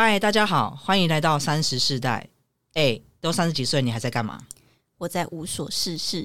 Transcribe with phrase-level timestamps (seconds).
[0.00, 2.28] 嗨，大家好，欢迎来到三十世代。
[2.74, 4.40] 哎，都三十几岁，你还在干嘛？
[4.96, 6.24] 我在无所事事。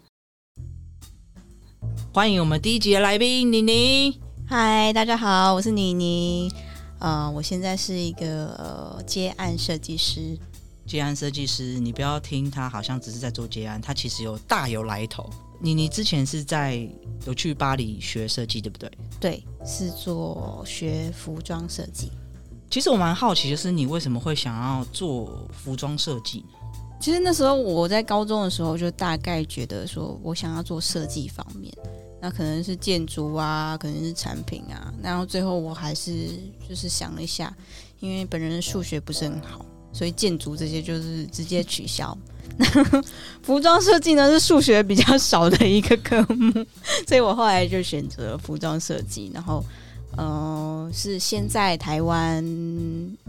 [2.14, 4.22] 欢迎我们第一集的来宾妮妮。
[4.48, 6.54] 嗨，大家好，我是妮妮。
[7.00, 10.38] 呃，我现在是一个呃接案设计师。
[10.86, 15.28] 接案设计师，你不要听他好像只是在做接案，他其实有大有来头。
[15.60, 16.88] 妮妮之前是在
[17.26, 18.92] 有去巴黎学设计，对不对？
[19.20, 22.12] 对，是做学服装设计。
[22.74, 26.58] 其实我蛮好奇，就是你为什么会想要做服装设计呢？
[27.00, 31.72] 其实那时候我在高中的时候，就大概觉得说我想要做设计方面，
[32.20, 36.30] 那可能是建筑啊，可能是产品啊，然后最后我还是
[36.68, 37.56] 就是想了一下，
[38.00, 42.18] 因为本人数学不是很好，所以建筑这些就是直接取消。
[42.58, 42.66] 那
[43.44, 46.52] 服装设计呢是数学比较少的一个科目，
[47.08, 49.64] 所以我后来就选择服装设计，然后。
[50.16, 52.44] 呃，是先在台湾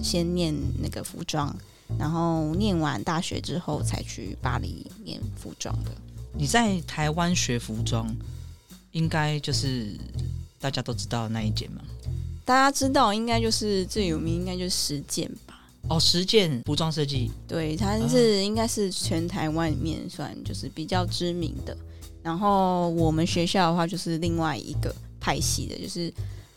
[0.03, 1.55] 先念那个服装，
[1.99, 5.91] 然后念完大学之后才去巴黎念服装的。
[6.33, 8.15] 你在台湾学服装，
[8.93, 9.97] 应该就是
[10.61, 11.81] 大家都知道那一件吗？
[12.45, 15.59] 大家知道，应该就是最有名，应该就是实践吧。
[15.89, 21.75] 哦，实践服装设计，对，它是应该是全台湾里面算就是比较知名的。
[22.23, 26.13] 然后我们学校的话，就是另外一个派系的，就是。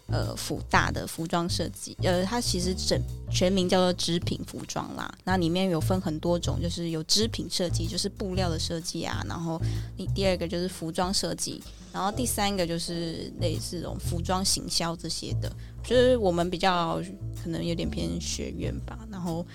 [0.10, 5.12] 呃，辅大的服装设计，呃，它其实整全名叫做织品服装啦。
[5.24, 9.24] 那里面有分很多种，就是有织品设计，就是布料的设计啊。
[9.28, 9.62] 然后
[9.98, 11.62] 你第二个就是服装设计，
[11.92, 15.52] 然后第三个就是类似这种服装行销这些的。
[15.84, 17.02] 就是我们比较
[17.42, 19.00] 可能有点偏学院吧。
[19.10, 19.46] 然后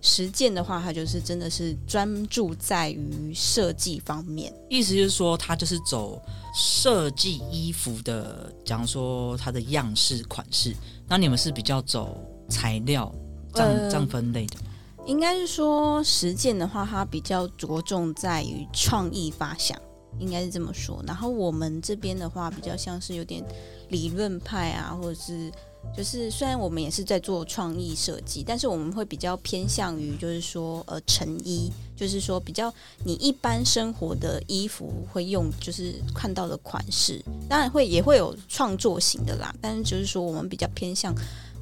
[0.00, 4.50] 实践的话，它就是真的是专注在于设计方面。
[4.70, 6.20] 意思就是说，它就是走。
[6.54, 10.76] 设计衣服的，假如说它的样式款式，
[11.08, 13.10] 那你们是比较走材料
[13.54, 14.66] 这样这样分类的吗？
[15.06, 19.76] 应该是说实践的话，它比较着重在于创意发想，
[20.18, 21.02] 应该是这么说。
[21.06, 23.42] 然后我们这边的话，比较像是有点
[23.88, 25.50] 理论派啊，或者是。
[25.96, 32.72] 就是虽然我们也是在做创意设计，但是我们会比较偏向于就是说呃成衣，就是说比较
[33.02, 41.12] 你一般生活的衣服会用就是看到的款式，当然会也会有创作型的啦，但是就是说我们比较偏向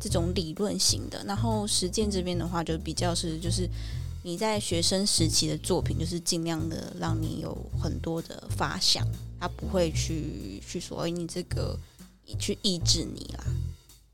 [0.00, 3.68] 这种理论型的，然后实践这边的话就比较是就是
[4.22, 9.06] 你在学生时期的作品，就是尽量的让你有很多的发想，
[9.38, 11.78] 他不会去去说你这个
[12.38, 13.44] 去抑制你啦。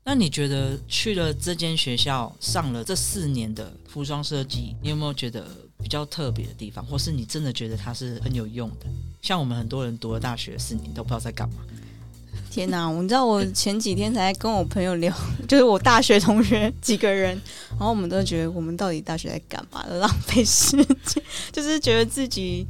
[0.03, 5.45] 那你觉得去了这间学校上了这四年的服装设计，你有没有觉得
[5.83, 8.85] 比较特别的地方，或是你真的觉得它是很有用的？
[9.21, 11.57] 像我们很多人读了大学四年都不知道在干嘛。
[12.57, 12.91] 天哪！
[12.99, 15.15] 你知道我前几天才跟我朋友聊，
[15.47, 19.85] 就是我大学同学几个人，然后我们都觉得我们到底大学在干嘛？
[19.99, 20.75] 浪费时
[21.05, 21.23] 间，
[21.53, 22.65] 就是觉得自己。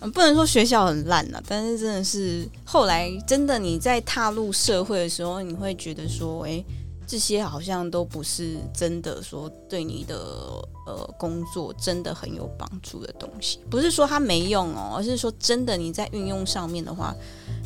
[0.00, 6.62] 嗯，不能说学校很烂了，但是真的是后来真的你在踏入社会的时候，你会觉得说，哎，
[7.06, 10.16] 这些好像都不是真的说对你的
[10.86, 13.60] 呃工作真的很有帮助的东西。
[13.70, 17.14] 不是说它没用哦，而是说真的你在运用上面的话，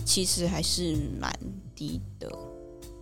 [0.05, 1.33] 其实还是蛮
[1.75, 2.31] 低的。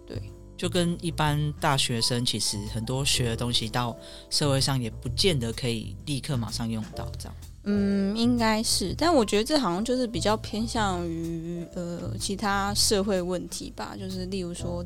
[0.07, 0.23] 对，
[0.57, 3.97] 就跟一般大学生，其实很多学的东西到
[4.31, 7.35] 社会上也不见得可以立刻马上用到这样。
[7.69, 14.85] 嗯，应该是，但我觉得这好像就是比较偏向于呃其他社会问题吧，就是例如说，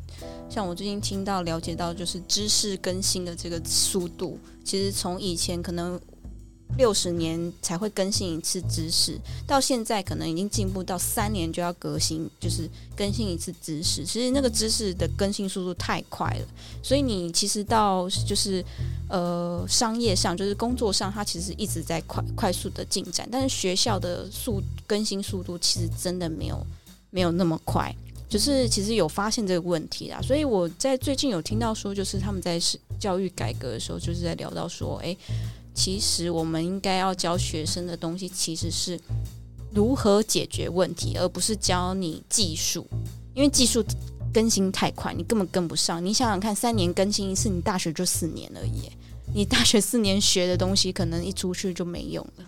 [0.50, 6.00] 像我最近听到了解到，就是知识更新的这个速度，其实从以前可能。
[6.78, 14.04] 六十年才会更新一次知识，到现在可能已经进步到三年就要革新，就是更新一次知识。
[14.04, 16.46] 其实那个知识的更新速度太快了，
[16.82, 18.64] 所以你其实到就是
[19.08, 23.28] 呃商业上，就是工作上，它其实一直在快快速的进展。
[23.30, 26.66] 但是学校的速更新速度其实真的没有
[27.10, 27.94] 没有那么快，
[28.30, 30.20] 就是其实有发现这个问题啦。
[30.22, 32.58] 所以我在最近有听到说，就是他们在
[32.98, 35.14] 教育改革的时候，就是在聊到说，哎。
[35.74, 39.00] 其实我们应该要教学生的东西，其实是
[39.72, 42.86] 如何解决问题，而不是教你技术。
[43.34, 43.82] 因为技术
[44.32, 46.04] 更新太快，你根本跟不上。
[46.04, 48.90] 你想想看，三年更新一次，你大学就四年而已。
[49.34, 52.44] 你大学四年学的东西，可能一出去就没用了。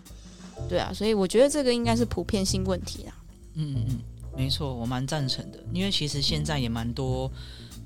[0.68, 3.14] 对啊，所以我觉得这个应该是普遍性问题啦。
[3.54, 3.98] 嗯嗯嗯，
[4.36, 5.58] 没错，我蛮赞成的。
[5.72, 7.30] 因为其实现在也蛮多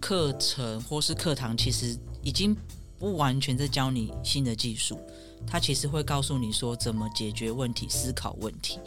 [0.00, 2.56] 课程或是课堂，其实已经
[2.99, 4.99] 不完全在教你新的技术。
[5.46, 8.79] 他其实会告诉你说怎么解决问题、思考问题。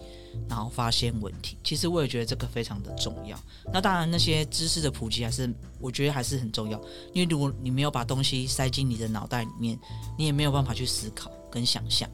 [0.48, 1.58] 然后发现问题。
[1.62, 3.38] 其实我也觉得这个非常的重要。
[3.74, 6.80] 那当然，那些知识的普及还是我觉得还是很重要，
[7.14, 9.78] 因为如果你没有把东西塞进你的脑袋里面，
[10.18, 12.10] 你也没有办法去思考跟想象。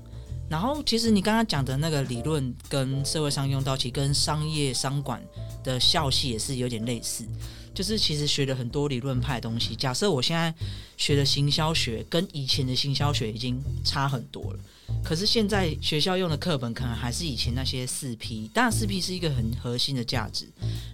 [0.49, 5.23] 然后，其实你刚刚讲的那个理论跟社会上用到，其实跟商业商管
[5.63, 7.23] 的校系也是有点类似。
[7.77, 9.75] 就是其实学了很多理论派的东西。
[9.75, 10.51] 假设我现在
[10.97, 14.59] 学的行销学跟以前的行销学已经差很多了，
[15.03, 20.49] 可是现在学校用的课本可能还是以前那些四 P，当然四 P 是一个很核心的价值，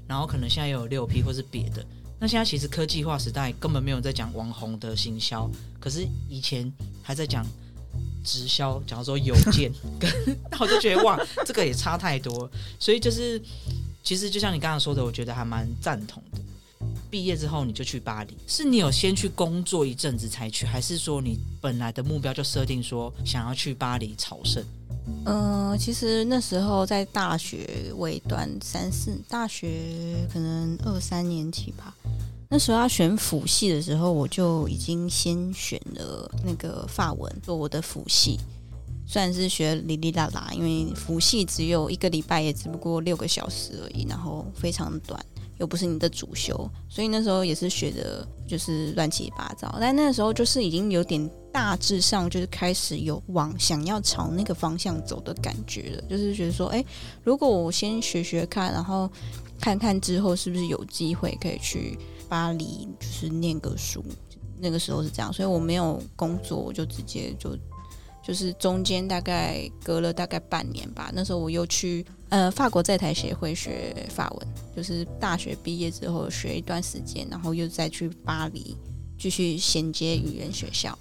[0.06, 1.86] 然后可能现在又有六 P 或是别的。
[2.20, 5.50] 那现在其实科技化时代根本没有在讲网红的行销，
[5.80, 6.70] 可是以前
[7.02, 7.46] 还在讲。
[8.26, 9.70] 直销，假如说邮件，
[10.50, 12.50] 那我就觉得哇，这个也差太多。
[12.80, 13.40] 所以就是，
[14.02, 16.40] 其实就像你刚刚说的，我觉得还蛮赞同的。
[17.10, 24.64] 毕业之后你就去巴黎，是你有先去工作一阵子才去，还是说你本来的目标就设定说想要去巴黎朝圣？
[25.26, 31.94] 嗯，其实那时候在大学尾端三四，大学可能二三年级吧。
[32.50, 38.40] 那时候要选辅系的时候，我就已经先选了那个法文做我的辅系，
[39.06, 45.20] 虽然是学哩哩啦啦，因为辅系只有一个礼拜，也只不过六个小时而已，然后非常短，
[45.63, 49.74] 又不是你的主修，所以那时候也是学的就是乱七八糟。
[49.80, 56.83] 但那时候就是已经有点大致上就是开始有往想要朝那个方向走的感觉了，就是觉得说，哎，
[57.24, 59.10] 如果我先学学看，然后
[59.57, 61.98] 看看之后是不是有机会可以去。
[62.30, 64.04] 巴黎就是念个书，
[64.60, 67.56] 那个时候是这样，所以我没有工作，我就直接就
[68.25, 71.12] 就是中间大概隔了大概半年吧。
[71.14, 78.75] 那时候我又去呃法国在台协会学法文，就是大学毕业之后学一段时间，然后又再去巴黎
[79.20, 80.98] 继续衔接语言学校，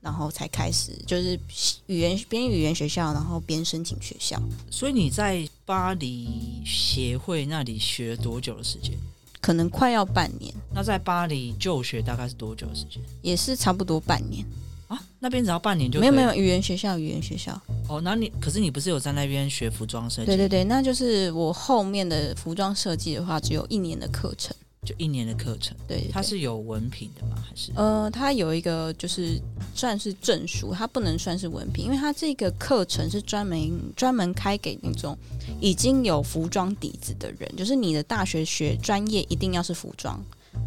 [0.00, 1.38] 然后才开始就是
[1.86, 4.40] 语言边语言学校，然后边申请学校。
[4.70, 8.92] 所以你在巴黎协会那里学多久的时间？
[9.40, 10.54] 可能快要半年。
[10.72, 13.02] 那在巴黎就学大概是多久的时间？
[13.22, 14.46] 也是差不多半年
[14.92, 15.02] 啊。
[15.18, 17.60] 那边只要半年就没有没有语言学校，语言学校。
[17.88, 20.26] 哦，那你可是你不是有在那边学服装设计？
[20.26, 24.54] 对对对，那就是我后面的服装设计的话，只有一年的课程。
[24.84, 27.36] 就一年的课程，对，它是有文凭的吗？
[27.48, 27.70] 还是？
[27.76, 29.40] 呃，它有一个就是
[29.76, 35.16] 算是证书，它不能算是文凭，因为它这个课程是专门专门开给那种
[35.60, 40.20] 已经有服装底子的人，就是你的大学学专业一定要是服装，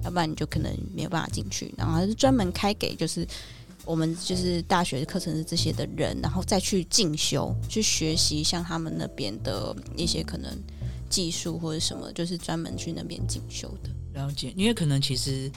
[0.06, 1.74] 要不然你就可能没有办法进去。
[1.78, 3.28] 然后它是专门开给就是
[3.86, 10.52] 我们就是大学的课程是这些的人，然后再去进修去学习像他们那边的一些可能
[11.10, 13.90] 技术或者什么，就是专门去那边进修的。
[14.14, 15.52] 了解，因为可能其实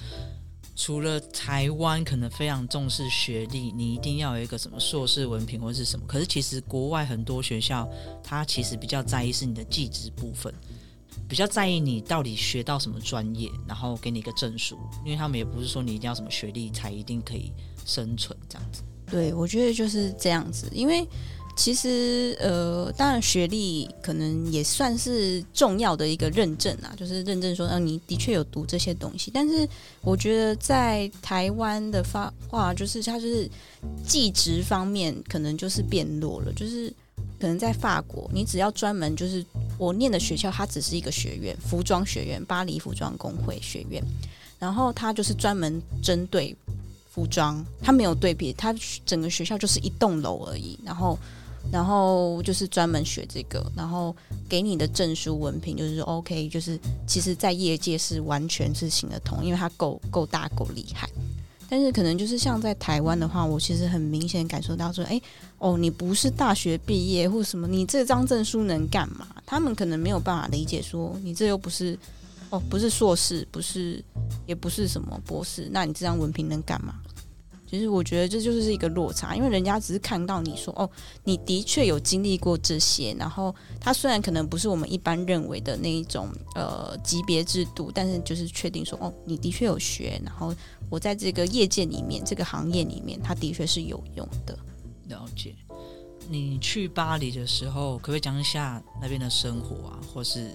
[0.77, 6.05] 除了台湾可能非常重视学历，你一定要有一个什么硕士文凭或者是什么。
[6.07, 7.89] 可是其实国外很多学校，
[8.23, 10.53] 它其实比较在意是你的技职部分，
[11.29, 14.77] 比较在意你到底学到什么专业，然后给你一个证书。
[15.05, 17.53] 因为他们也不是说你一定要什么学历才一定可以
[17.88, 18.82] 生存这样子。
[19.11, 21.05] 对，我觉得就是这样子，因为。
[21.61, 29.29] 其实，呃，当然学历可能也算是重要的一个认证啊，就是认证说，呃，你的确有读这些东西。
[29.35, 29.69] 但是，
[30.02, 33.50] 我觉得在台湾的发话，就是它就是
[34.06, 36.52] 技职方面可能就是变弱了。
[36.52, 36.88] 就是
[37.40, 39.44] 可能在法国，你只要专门就是
[39.79, 44.00] 我念的学校，它只是一个学院，服装学院，巴黎服装工会学院，
[44.61, 46.56] 然后它就是专门针对
[47.19, 48.73] 服装，它没有对比，它
[49.05, 51.19] 整个学校就是一栋楼而已，然后。
[51.71, 54.14] 然后就是专门学这个，然后
[54.49, 61.11] 给你的证书文凭就是 OK，就是其实，在业界是完全是行得通，因为它够够大够厉害。
[61.69, 65.21] 但是可能就是像在台湾的话，我其实很明显感受到说，哎，
[65.59, 69.26] 哦，你不是大学毕业或什么，你这张证书能干嘛？
[69.45, 71.99] 他们可能没有办法理解说，你这又不是
[72.50, 74.02] 哦，不是硕士，不是
[74.47, 76.95] 也不是什么博士，那你这张文凭能干嘛？
[77.71, 80.88] 其实我觉得这就是一个落差，因为人家只是看到你说哦，
[81.25, 90.55] 你的确有经历过这些，然后他虽然可能不是我们一般认为的那一种呃级别制度，但是就是确定说哦，你的确有学，然后
[90.88, 94.59] 我在这个业界里面，这个行业里面，它的确是有用的。
[95.09, 95.55] 了解。
[96.31, 100.50] 你去巴黎的时候，可不可以讲一下那边的生活啊，或是？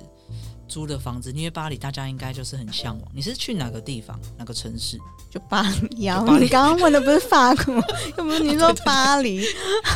[0.67, 3.11] 租的房子，因为巴黎大家应该就是很向往。
[3.13, 4.97] 你是去哪个地方，哪个城市？
[5.29, 6.23] 就 巴黎啊！
[6.39, 7.73] 你刚刚问的不是法国，
[8.17, 9.43] 又不是你说巴黎。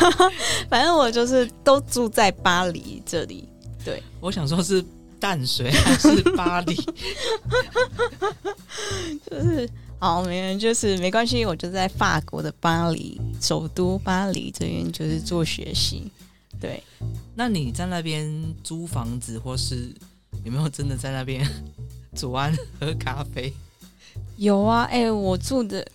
[0.69, 3.47] 反正我就是都住在巴黎这里。
[3.85, 4.83] 对，我想说是
[5.19, 6.75] 淡水还是巴黎？
[9.29, 9.69] 就是
[9.99, 16.11] 好，没人就是没关系，我就在法国的巴黎，首都巴黎这边就是做学习。
[16.59, 16.83] 对，
[17.35, 18.27] 那你在那边
[18.63, 19.93] 租房子，或是
[20.43, 21.45] 有没有真的在那边
[22.15, 23.51] 煮完喝咖啡？
[24.37, 25.85] 有啊，哎、我住的，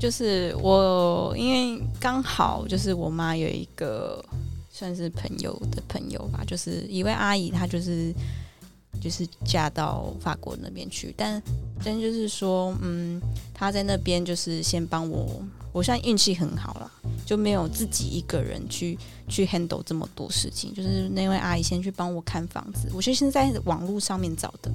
[0.00, 4.24] 就是我，因为刚好就是我妈有一个
[4.70, 8.12] 算是朋友的朋友吧，就是一位阿姨，她就是
[9.00, 11.42] 就是嫁到法国那边去，但
[11.84, 13.20] 但就是说，嗯，
[13.52, 15.42] 她在那边就是先帮我，
[15.72, 16.92] 我现在运气很好了，
[17.24, 24.70] 就没有自己一个人去去 handle 这么多事情，就是那位阿姨先去帮我看房子，我就先在网络上面找的。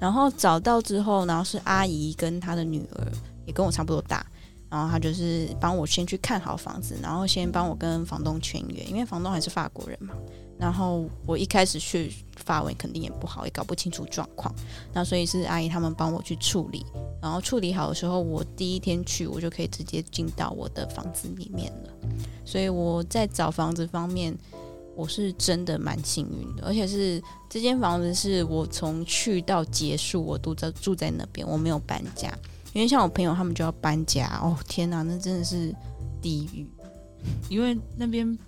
[0.00, 3.12] 然后找到之后，然后是阿姨跟她的女儿
[3.46, 4.24] 也跟我差不多大，
[4.70, 10.14] 然后她就是帮我先去看好房子，然后先帮我跟房东签约，因为房东还是法国人嘛。
[10.58, 14.52] 然后我一开始去法文肯定也不好，也搞不清楚状况，
[14.92, 16.84] 那所以是阿姨他们帮我去处理，
[17.22, 21.90] 然后处理好的时候，我第一天去我就可以直接进到我的房子里面了。
[22.44, 24.36] 所以我在找房子方面，
[24.96, 32.32] 我是真的蛮幸运的，而且是这间房子是我从去到结束，我都在住在那边，我没有搬家。
[32.72, 35.74] 因为像我朋友他们就要搬家，哦天哪，那真的是
[36.20, 36.66] 地狱。
[37.48, 38.38] 因为那边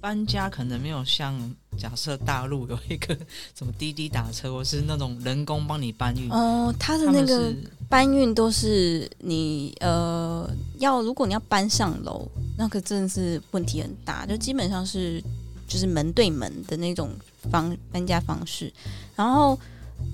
[0.00, 1.34] 搬家可能没有像
[1.76, 3.16] 假设大陆有一个
[3.56, 6.30] 什么滴滴打车，或是那种人工帮你搬运。
[6.30, 7.54] 哦，他的那个
[7.88, 12.26] 搬运都是你呃要，如果你要搬上楼，
[12.56, 15.22] 那个真的是问题很大，就基本上是
[15.66, 17.10] 就是门对门的那种
[17.50, 18.72] 方搬家方式。
[19.16, 19.58] 然后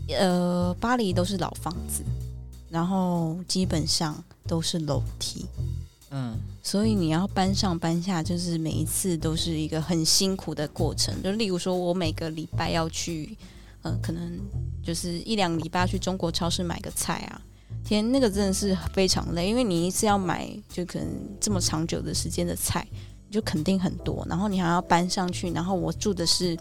[0.09, 2.03] 呃，巴黎都是老房子，
[2.71, 5.45] 然后基本上都是楼梯，
[6.17, 11.13] 嗯，所以你要搬上搬下，就是每一次都是一个很辛苦的过程。
[11.25, 13.37] 就例如说，我每个礼拜要去，
[13.83, 14.39] 呃，可能
[14.81, 17.43] 就是一两礼拜去中国超市买个菜啊，
[17.85, 21.09] 天，那个真的是非常累，因为你一次要买就可能
[21.41, 22.87] 这么长久的时间的菜，
[23.27, 26.57] 你就肯定很多，然后你还要搬上去，然后我住的是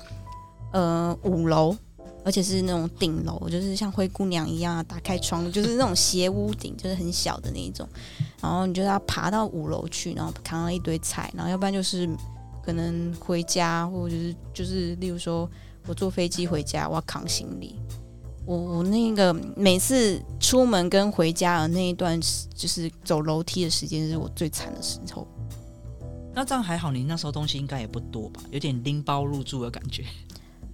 [0.72, 1.77] 呃五楼。
[2.24, 7.88] 而且是那种顶楼，就是像灰姑娘一样啊，打开窗，就是那种斜屋顶，就是很小的那一种。
[8.42, 12.10] 然后你就要爬到五楼去，然后扛了一堆菜，然后要不然就是
[12.63, 15.50] 可能回家，或者是就是例如说
[15.88, 17.75] 我坐飞机回家，我要扛行李。
[18.46, 22.20] 我我那个每次出门跟回家的那一段，
[22.53, 25.25] 就是走楼梯的时间，是我最惨的时候。
[26.36, 28.42] 那这样还好，你那时候东西应该也不多吧？
[28.51, 30.03] 有点拎包入住的感觉。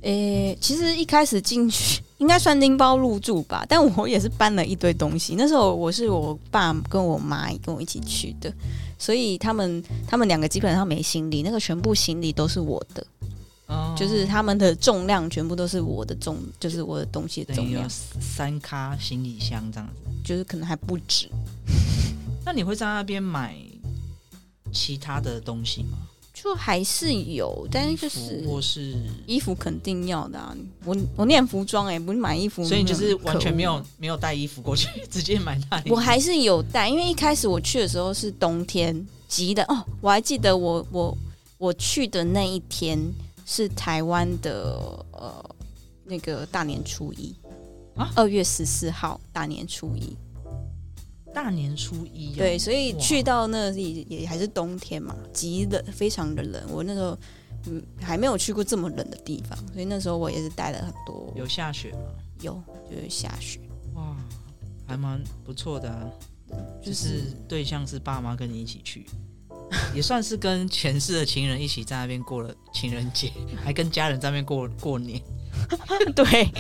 [0.02, 5.36] 诶、其实一开始进去应该算拎包入住吧，但我也是搬了一堆东西。
[5.38, 8.54] 那时候我是我爸跟我妈跟我一起去的，
[8.98, 13.06] 所以他们他们两个基本上没行李，那个全部行李都是我的。
[13.68, 20.10] 哦，就是他们的重量全部都是我的重，就是我的东西重量，三咖行李箱这样子。
[20.26, 21.30] 就是可能还不止。
[22.46, 23.56] 那你会在那边买
[24.72, 25.98] 其他的东西吗？
[26.42, 28.96] 就还是有，但是就是或是，
[29.28, 30.56] 衣服肯定要的啊。
[30.86, 35.92] 我我念服装哎、不是买衣服，所以你就是完全没有没有带衣服过去， 直接买那里。
[35.92, 39.84] 我还是有带，因为一开始我去的时候是冬天，急的哦。
[40.00, 41.18] 我还记得我我
[41.58, 42.98] 我去的那一天
[43.46, 44.80] 是台湾的
[45.12, 45.44] 呃
[46.06, 47.36] 那个大年初一
[47.96, 50.16] 啊二月十四号大年初一。
[51.34, 56.62] 大年初一、哦，对，所以去到那里也还是冬天嘛，极冷，非常的冷。
[56.72, 57.18] 我那时候
[57.68, 62.00] 嗯还没有去过这么冷的地方，所以那时候我也是带了很多，有下雪吗？
[62.42, 62.54] 有
[62.90, 63.60] 就是下雪，
[63.96, 64.16] 哇，
[64.88, 66.10] 还蛮不错的啊。
[66.82, 69.06] 就就是是对象是爸妈跟你一起去，
[69.94, 73.32] 也算是跟前世的情人一起在那边过了情人节，
[73.64, 75.22] 还跟家人在那边过过年。
[76.16, 76.52] 对，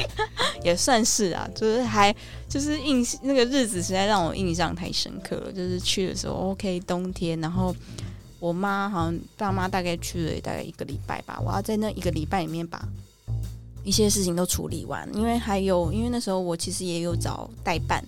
[0.64, 2.16] 也算是啊，就是还
[2.48, 5.52] 就是印那个日子实在让我印象太深刻了。
[5.52, 7.76] 就是去的时候，OK，冬天，然后
[8.40, 12.88] 我妈好像爸妈大概去了大概一个礼拜吧，我要在那一个礼拜里面把
[13.84, 18.04] 一些事情都处理完，因为还有因为那时候我其实也有找代办。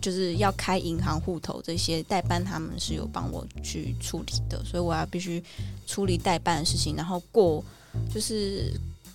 [0.00, 5.42] 就是要开银行户头这些代办，他们是有帮我去处理的，所以我要必须
[5.88, 7.64] 处理代办的事情，然后过
[8.14, 8.72] 就是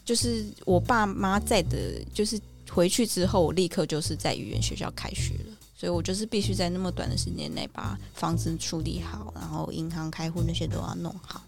[0.08, 2.40] 就是我爸妈在的，就是
[2.72, 11.44] 回去之后，我立刻就是在语言学校开学了，所以我就是必须在那么短的时间内把房子处理好，然后银行开户那些都要弄好，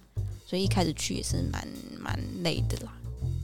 [0.45, 1.65] 所以一开始去也是蛮
[2.01, 2.91] 蛮累的啦，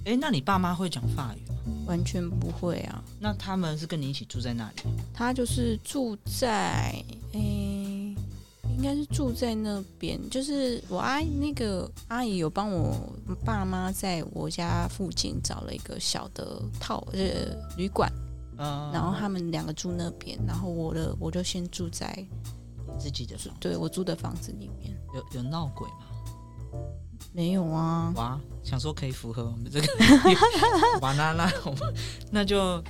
[0.04, 1.56] 哎，那你爸妈会讲法语吗？
[1.88, 3.02] 完全不会啊。
[3.18, 4.82] 那他们是跟你一起住在那里？
[5.14, 6.94] 他就是住在
[7.32, 7.85] 诶、
[8.76, 12.94] 应该是住在那边，就是我阿姨那个阿姨有帮我
[13.46, 18.12] 爸妈在我家附近找了一个小的套呃旅馆。
[18.58, 22.14] 嗯，然后他们两个住那边，然后我的我就先住在
[22.88, 24.96] 你自己的房对我租的房子里面。
[25.14, 26.80] 有有闹鬼吗？
[27.34, 29.88] 没有啊，哇，想说可以符合我们这个，
[31.02, 31.94] 哇，那那我们
[32.32, 32.82] 那就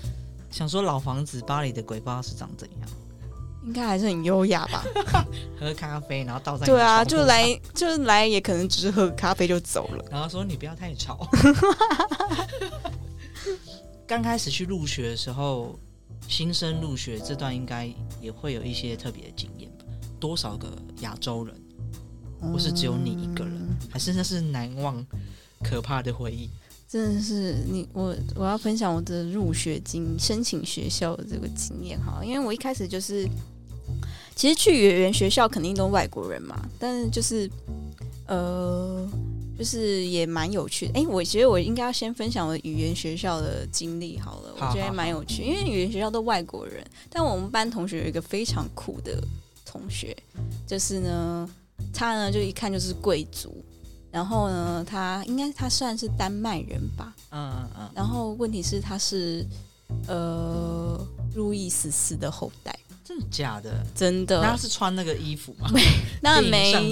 [0.52, 2.90] 想说老房子巴黎的鬼不知道是长怎样，
[3.66, 4.86] 应该还是很优雅吧？
[5.60, 10.06] 喝咖啡然后倒在对啊，就来就来，也可能只是喝咖啡就走了。
[10.12, 11.28] 然后说你不要太吵。
[14.08, 15.78] 刚开始去入学的时候，
[16.28, 17.92] 新生入学这段应该
[18.22, 19.86] 也会有一些特别的经验吧？
[20.20, 21.56] 多少个亚洲人，
[22.40, 25.04] 或是只有你一个人，嗯还是那是难忘
[25.64, 26.50] 可怕的回忆？
[26.88, 33.28] 真的是你我我要分享我的入学经申请学校的这个经验哈，因为我一开始就是，
[34.36, 37.50] 其实去语言学校肯定都外国人嘛，但是就是
[38.28, 39.08] 呃，
[39.58, 41.00] 就是也蛮有趣的。
[41.00, 49.24] 哎、我觉得我应该要先分享我语言学校的经历好了，我觉得好蛮有趣，因为语言学校都外国人，但我们班同学有一个非常酷的
[49.66, 50.16] 同学，
[50.68, 51.50] 就是呢，
[51.94, 53.64] 他呢就一看就是贵族。
[54.12, 57.14] 然后呢，他应该他算是丹麦人吧。
[57.32, 59.46] 嗯嗯嗯，然后问题是他是
[60.08, 62.74] 呃路易十四的后代，
[63.06, 63.86] 真的假的？
[63.94, 64.42] 真的。
[64.42, 65.70] 那他是穿那个衣服吗？
[65.72, 65.82] 没
[66.22, 66.42] 那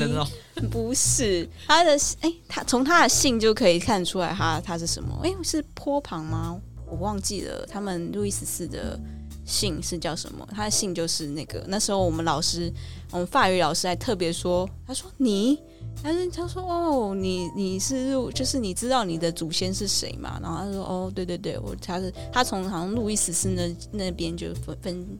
[0.07, 0.27] 种，
[0.69, 5.19] 不是他的哎，他从他的姓就可以看出来他他是什么？
[5.23, 6.59] 哎，是坡旁吗？
[6.85, 7.65] 我忘记了。
[7.65, 8.99] 他们路易十四的
[9.43, 10.47] 姓是叫什么？
[10.51, 11.65] 他的姓就是那个。
[11.67, 12.71] 那时候我们老师，
[13.09, 15.59] 我们法语老师还特别说，他说你。
[16.01, 25.19] 但是他说：“哦，你你是入，就是你知道你的祖先是谁嘛？”然后他说：“哦，对对对，我他是他从好像路易十四那那边就分分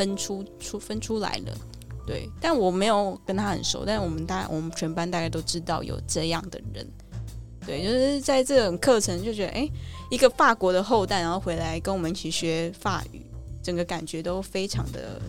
[0.00, 1.54] 分出出分出来了。”
[2.06, 6.84] 对，但我没有跟他很熟，但我们大我们全班大概都知道有这样的人。
[7.66, 9.68] 对，就是在这种课程就觉得，哎，
[10.10, 13.20] 一个法国的后代，然后回来跟我们一起学法语，
[13.62, 15.20] 整个感觉都非常的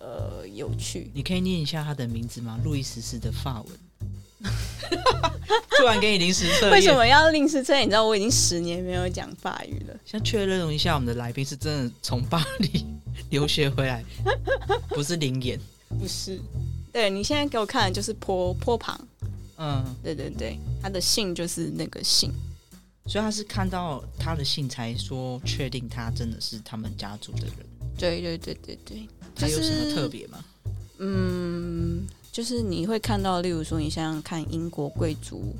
[0.00, 1.10] 呃有趣。
[1.14, 2.58] 你可以念一下他的名字吗？
[2.64, 3.68] 路易十四的法文。
[5.76, 7.82] 突然给你临时测验，为什么要临时测验？
[7.82, 9.94] 你知道我已经十年没有讲法语了。
[10.04, 12.84] 先确认一下，我们的来宾是真的从巴黎
[13.30, 14.04] 留学回来，
[14.88, 15.58] 不是灵眼。
[15.98, 16.40] 不是，
[16.92, 18.98] 对你现在给我看的就是坡坡旁，
[19.56, 22.32] 嗯，对对对，他的姓就是那个姓。
[23.06, 27.54] 所以他是看到他的姓才说确定他真的是他们家族的人。
[27.98, 30.44] 对对对对对，他有什么特别吗？
[30.98, 35.54] 嗯，就是你会看到，例如说，你想想看英国贵族，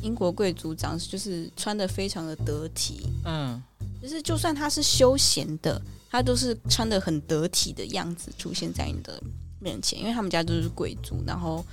[0.00, 3.62] 英国贵族长就是穿的非常的得体，嗯，
[4.02, 9.22] 就是就算他是休闲的，他都是穿的很得体的样子出现在你的
[9.60, 11.64] 面前，因为他们家都是贵族，然后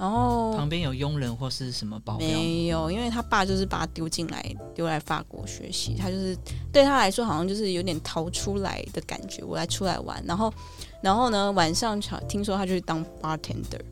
[0.00, 2.26] 然后旁边有佣人或是什么保镖？
[2.26, 4.42] 没有，因为他爸就是把他丢进来，
[4.74, 5.94] 丢来法国学习。
[5.94, 6.34] 他就是
[6.72, 9.44] 对他来说，好像就是有点逃出来的感觉。
[9.44, 10.50] 我来出来玩，然后，
[11.02, 13.82] 然后呢，晚上听说他就去当 bartender，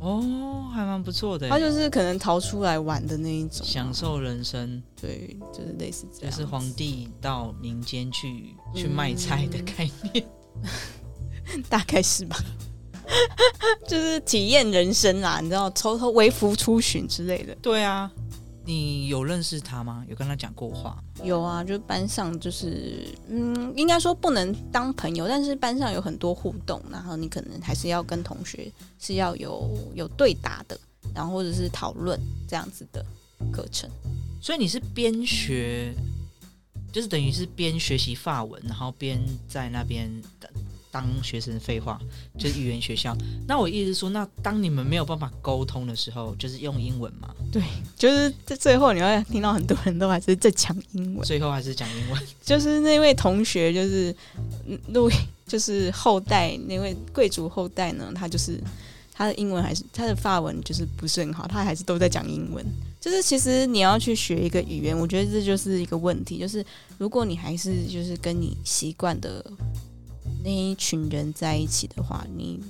[0.00, 1.48] 哦，还蛮不错的。
[1.48, 6.30] 他就是可能逃出来玩的那一种，享受人生，对，就是类似这样。
[6.30, 10.26] 就是皇帝到民间去去卖菜的概念。
[11.70, 12.36] 大概是吧，
[13.86, 17.54] 就是体验人生啦，你知道，偷偷微服出巡之类的。
[17.56, 18.10] 对啊，
[18.64, 20.04] 你有认识他吗？
[20.08, 21.02] 有跟他讲过话吗？
[21.24, 30.78] 有啊，就是班上就是，嗯，应该说不能当朋友，但是班上有很多互动，然后你可能还是要跟同学是要有有对答的，
[31.14, 33.04] 然后或者是讨论这样子的
[33.52, 33.88] 课程。
[34.40, 35.94] 所以你是边学，
[36.90, 40.10] 就是等于是边学习法文，然后边在那边
[40.92, 41.98] 当当学生废话，
[42.38, 43.16] 就是语言学校。
[43.48, 47.34] 那我意思说，那当你们没有办法沟通的时候，就是用英文嘛？
[47.50, 47.60] 对
[47.96, 52.22] 就是在最后你会听到很多人都还是在讲英文，最后还是讲英文。
[52.44, 54.14] 就是那位同学就是
[54.66, 55.10] 嗯路，
[55.46, 58.62] 就是后代那位贵族后代呢，他就是
[59.12, 62.64] 他的英文还是他的法文就是不是很好，他还是都在讲英文。
[63.00, 66.38] 就是其实你要去学一个语言，我觉得这就是一个问题。
[66.38, 66.64] 就是
[66.98, 69.44] 如果你还是就是跟你习惯的
[70.44, 72.60] 那一群人在一起的话，你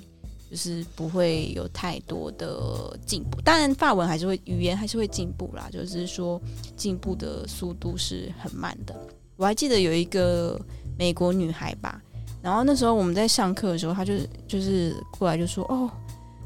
[0.51, 3.41] 就是不会有太多的进步。
[3.41, 6.41] 当然，法文还是会语言还是会进步啦，就是说
[6.77, 8.95] 进步的速度是很慢的。
[9.37, 10.61] 我还记得有一个
[10.99, 12.01] 美国女孩吧，
[12.43, 14.15] 然后那时候我们在上课的时候，她就
[14.47, 15.91] 就是过来就说：“哦，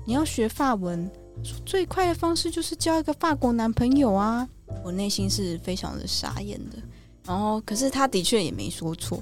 [0.05, 1.11] 你要学法文，
[1.43, 4.49] 说最快的方式就是交一个法国男朋友啊！”
[4.85, 6.77] 我内心是非常的傻眼的。
[7.25, 9.21] 然后，可是她的确也没说错，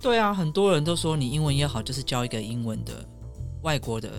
[0.00, 2.92] 对啊，很多人都说你英文也好，就是交一个英文的
[3.62, 4.10] 外国的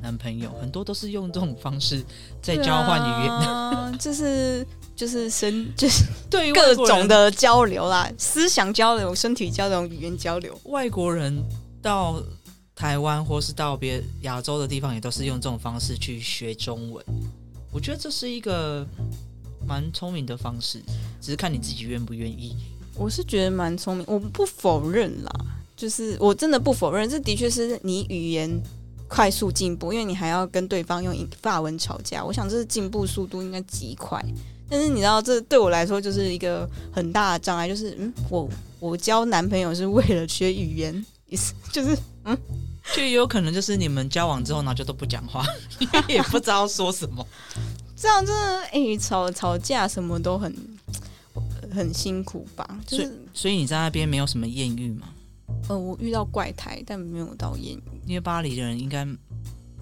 [0.00, 2.04] 男朋友，很多都是用这种方式
[2.40, 3.32] 在交换语言。
[3.32, 10.58] 啊， 就是就是身就是对于各种的交流啦，思想交流、身体交流、语言交流。
[10.64, 11.42] 外国人
[11.82, 12.22] 到
[12.74, 17.04] 台湾或是到别亚洲的地方，也都是用这种方式去学中文。
[17.72, 18.86] 我觉得这是一个
[19.66, 20.80] 蛮聪明的方式，
[21.20, 22.56] 只是看你自己愿不愿意。
[22.98, 25.30] 我是觉得蛮聪明，我不否认啦，
[25.76, 28.50] 就是我真的不否认，这的确是你语言
[29.06, 34.24] 快速进步，因为你还要跟对方用法文吵架，我想这是进步速度应该极快。
[34.68, 38.48] 但是你知道，这对我来说就是一个很大的障碍，就是嗯，我
[38.80, 42.36] 我交男朋友是为了学语言，意思就是嗯，
[42.94, 45.44] 就有可能就是你们交往之后呢，就都不讲话，
[46.08, 47.24] 也不知道说什么，
[47.94, 50.52] 这样真的哎，吵吵架什么都很。
[51.76, 52.80] 很辛苦吧？
[52.88, 55.08] 所以，所以你在那边没有什么艳遇吗？
[55.68, 57.82] 呃，我遇到怪胎，但没有到艳遇。
[58.06, 59.06] 因为巴黎的人应该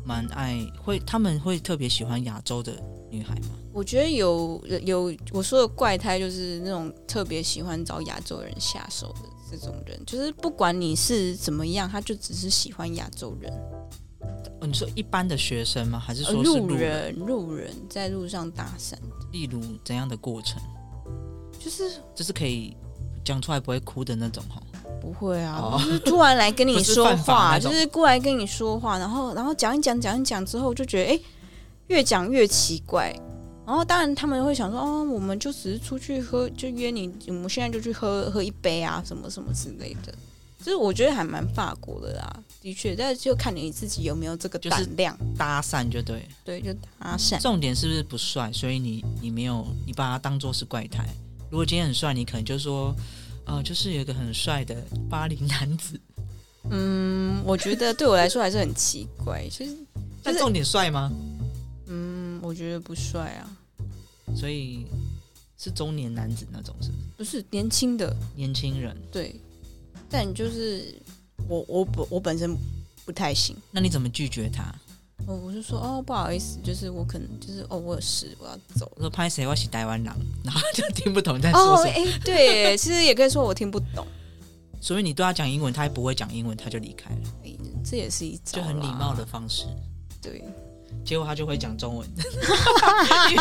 [0.05, 2.73] 蛮爱，会他们会特别喜欢亚洲的
[3.11, 3.51] 女孩吗？
[3.73, 13.53] 我觉得有有我说的怪胎，就是那种特别喜欢找亚洲人下手的这种人，就是不管你是怎么样，他就只是喜欢亚洲人。
[14.61, 15.99] 你说一般的学生吗？
[15.99, 17.15] 还是说路人？
[17.19, 18.95] 路人在路上搭讪，
[19.31, 20.63] 例如怎样的过程？
[21.65, 22.77] 就是就是可以
[23.25, 24.63] 讲出来不会哭的那种哈，
[25.01, 31.21] 不会啊，就是突然来跟你 说话，就是过来跟你说话，然后然后讲一讲讲一讲之后，就觉得哎，
[31.87, 33.19] 越讲越奇怪。
[33.67, 40.15] 然后当然他们会想说，哦，我们就只是出去喝，就约你，我们现在就去喝喝一杯啊，什么什么之类的。
[40.59, 47.41] 就是我觉得还蛮法国的啦，的确，但是就看你自己有没有这个胆量搭讪，就对，对，就搭讪。
[47.41, 48.51] 重点是不是不帅？
[48.53, 51.07] 所以你你没有你把他当做是怪胎。
[51.55, 52.93] 如果今天很帅，你可能就说，
[53.47, 54.75] 呃，就是有一个很帅的
[55.09, 56.01] 巴黎男子。
[56.69, 59.49] 嗯，我觉得对我来说还是很奇怪。
[59.49, 59.77] 其实，
[60.21, 61.13] 但重点帅吗？
[61.87, 63.47] 嗯，我觉得不帅啊。
[64.35, 64.85] 所以
[65.57, 67.01] 是中年男子那种，是不是？
[67.19, 68.97] 不是年轻的年轻人。
[69.13, 69.41] 对，
[70.11, 71.01] 但就是
[71.47, 72.59] 我我本我本身
[73.05, 73.57] 不太行。
[73.71, 74.75] 那你怎么拒绝他？
[75.27, 78.91] 哦，我就说哦，不好意思，就是我可能就是哦，我有事，我要走。
[78.97, 79.47] 我说拍谁？
[79.47, 80.13] 我是台湾人，
[80.45, 81.91] 然后就听不懂在说什么。
[81.91, 84.07] 哎，对，其实也可以说我听不懂。
[84.81, 87.17] 所以你对他讲英文，他还不会讲英文，他就离开了。
[87.83, 89.65] 这也是一就很礼貌的方式。
[90.21, 90.45] 对，
[91.05, 92.07] 结果他就会讲中文，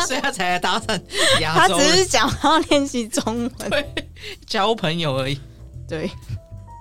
[0.07, 0.97] 所以他才来搭讪
[1.41, 1.77] 亚洲。
[1.77, 4.07] 他只是想要练习中文，对，
[4.47, 5.37] 交朋友而已。
[5.85, 6.09] 对，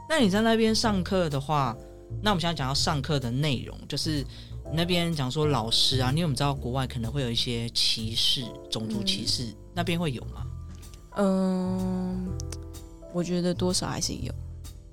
[0.08, 1.76] 那你在那边上课的话，
[2.22, 4.24] 那我们现在讲到上课的内容，就是。
[4.74, 9.54] 那边讲说老师啊，因为我们知道国外可能会有一些歧视、种族歧视？
[9.74, 10.46] 那边会有吗？
[11.16, 12.26] 嗯，
[13.12, 14.32] 我觉得多少还是有，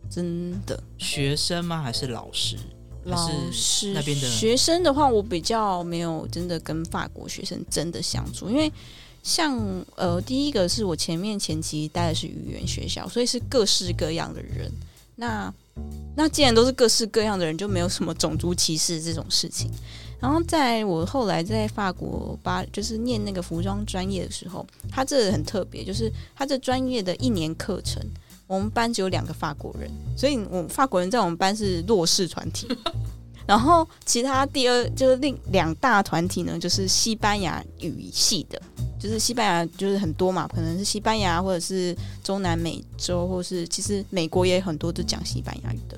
[0.09, 0.81] 真的。
[0.97, 1.81] 学生吗？
[1.81, 2.57] 还是老师？
[3.05, 8.71] 老师那边的学生的话，我比较没有真的跟法国学生真的相处，因为
[9.23, 9.57] 像
[9.95, 14.69] 呃，第一个是我前面前期待的是语言学校，所以是各式各样的人。
[15.15, 15.51] 那
[16.15, 19.71] 那既然都是各式各样的人，就没有什么种族歧视这种事情。
[20.19, 28.03] 然后在我后来在法国巴，就是念那个服装专业的时候，他这很特别，就是他这专业的一年课程，
[28.45, 32.67] 我们班只有两个法国人，所以我法国人在我们班是弱势团体。
[33.47, 38.61] 然后其他第二就是另两大团体呢，就是西班牙语系的，
[38.99, 45.97] 就是西班牙就是很多嘛，可能是西班牙或者是中南美洲，或是其实美国也很多都讲西班牙语的。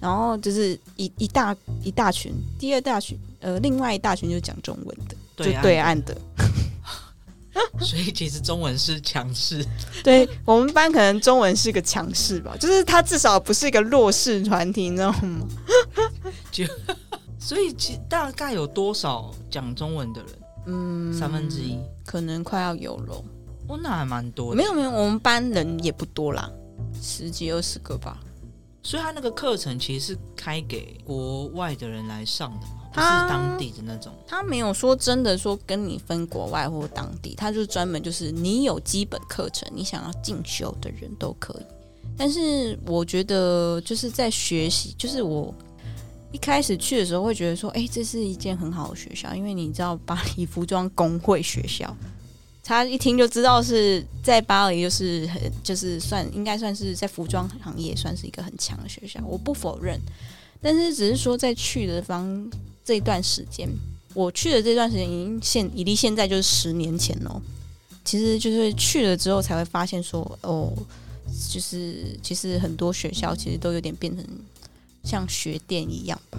[0.00, 6.16] 然后就是一一大一大群，第二大群呃，另外一大群就是讲中文的，就对岸的。
[7.80, 9.62] 所以其实中文是强势，
[10.02, 15.46] 对我们班可能中文是个强势吧，就是他至少不是一个弱势团体，你知道吗？
[16.50, 16.64] 就
[17.38, 20.30] 所以其大概有多少讲中文的人？
[20.66, 23.24] 嗯，三分之一，可能快要有了。
[23.68, 24.54] 哦，那还蛮多。
[24.54, 26.50] 没有没有，我们班人也不多啦，
[27.00, 28.18] 十几二十个吧。
[28.82, 32.76] 所以他那个课程其实是开给国外的人来上的嘛。
[32.92, 41.62] 他是当地的那种，他没有说真的说跟你分国外或当地，他就专门就是你有基本课程，你想要进修的人都可以。
[42.16, 45.54] 但是我觉得就是在学习，就是我
[46.32, 51.96] 一开始去的时候会觉得说，哎，这是一件很好的学校，因为你知道巴黎服装工会学校，
[52.62, 60.00] 他一听就知道是在巴黎，就是很就是算应该算是在服装行业算是一个很强的学校，我不否认，
[60.60, 62.50] 但是只是说在去的方。
[62.82, 63.68] 这段时间，
[64.14, 67.40] 我去的这段时间已经现已离现在就是十年前哦。
[68.04, 70.72] 其实就是去了之后才会发现说，哦，
[71.48, 74.24] 就是其实很多学校其实都有点变成
[75.02, 76.38] 像学店一样吧。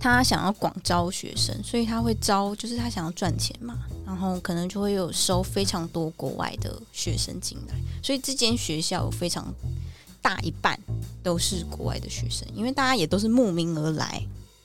[0.00, 9.54] 他想要广招学生，所以他会招，就是他想要赚钱嘛，然后可能就会有收非常多国外的学生进来，所以这间学校有非常
[10.20, 10.78] 大一半
[11.22, 14.22] 都是国外的学生，因为大家也都是慕名而来。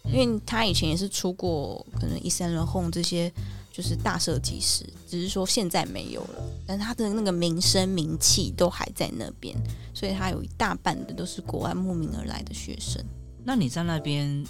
[0.09, 3.29] 因为他以前也是出过可能《伊森人轰》这些，
[3.73, 9.53] 就是大设计师，只是说现在没有了，但他的那个名声名气都还在那边，
[9.93, 13.03] 所以他有一大半的都是国外慕名而来的学生。
[13.47, 14.45] 那你在那边，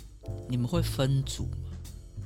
[0.50, 1.58] 你们会分组吗？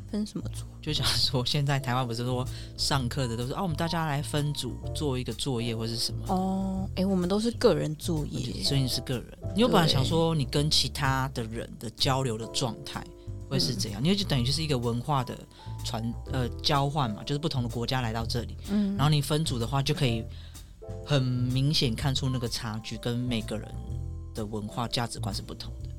[0.09, 0.63] 分什么组？
[0.81, 6.33] 就想说，现在台湾不是说上课的都是哦，我们大家来分组做一个作业或是什么？
[6.33, 9.37] 哦，哎，我们都是个人作业，所以你是个人。
[9.53, 13.05] 你有本来想说，你跟其他的人的交流的状态
[13.49, 14.01] 会是怎样？
[14.01, 15.37] 因为就等于就是一个文化的
[15.83, 20.23] 传呃交换嘛，就是不同的国家来到这里，嗯，然后你分组的话，就可以
[21.05, 23.69] 很明显看出那个差距，跟每个人
[24.33, 25.90] 的文化价值观是不同的。